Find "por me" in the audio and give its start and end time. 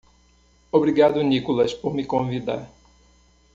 1.75-2.07